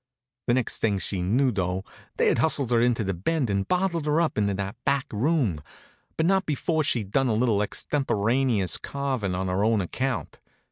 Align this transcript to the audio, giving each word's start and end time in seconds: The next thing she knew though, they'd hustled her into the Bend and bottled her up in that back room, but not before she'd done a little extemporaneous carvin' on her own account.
The 0.47 0.55
next 0.55 0.79
thing 0.79 0.97
she 0.97 1.21
knew 1.21 1.51
though, 1.51 1.83
they'd 2.17 2.39
hustled 2.39 2.71
her 2.71 2.81
into 2.81 3.03
the 3.03 3.13
Bend 3.13 3.51
and 3.51 3.67
bottled 3.67 4.07
her 4.07 4.19
up 4.19 4.35
in 4.35 4.47
that 4.47 4.75
back 4.83 5.05
room, 5.13 5.61
but 6.17 6.25
not 6.25 6.47
before 6.47 6.83
she'd 6.83 7.11
done 7.11 7.27
a 7.27 7.35
little 7.35 7.61
extemporaneous 7.61 8.77
carvin' 8.77 9.35
on 9.35 9.47
her 9.47 9.63
own 9.63 9.79
account. 9.79 10.39